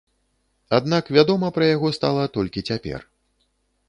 Аднак 0.77 1.11
вядома 1.17 1.47
пра 1.57 1.67
яго 1.75 1.91
стала 1.97 2.23
толькі 2.39 2.65
цяпер. 2.73 2.99